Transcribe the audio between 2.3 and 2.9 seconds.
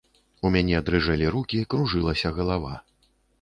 галава.